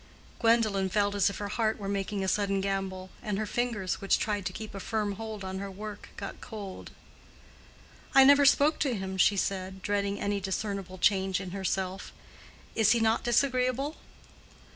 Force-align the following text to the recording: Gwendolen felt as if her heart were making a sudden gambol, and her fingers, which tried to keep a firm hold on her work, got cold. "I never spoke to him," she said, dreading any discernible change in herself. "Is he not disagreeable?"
Gwendolen 0.39 0.89
felt 0.89 1.13
as 1.13 1.29
if 1.29 1.37
her 1.37 1.47
heart 1.49 1.77
were 1.77 1.87
making 1.87 2.23
a 2.23 2.27
sudden 2.27 2.59
gambol, 2.59 3.11
and 3.21 3.37
her 3.37 3.45
fingers, 3.45 4.01
which 4.01 4.17
tried 4.17 4.47
to 4.47 4.51
keep 4.51 4.73
a 4.73 4.79
firm 4.79 5.11
hold 5.11 5.43
on 5.43 5.59
her 5.59 5.69
work, 5.69 6.09
got 6.17 6.41
cold. 6.41 6.89
"I 8.15 8.23
never 8.23 8.43
spoke 8.47 8.79
to 8.79 8.95
him," 8.95 9.15
she 9.19 9.37
said, 9.37 9.83
dreading 9.83 10.19
any 10.19 10.39
discernible 10.39 10.97
change 10.97 11.39
in 11.39 11.51
herself. 11.51 12.13
"Is 12.73 12.93
he 12.93 12.99
not 12.99 13.23
disagreeable?" 13.23 13.97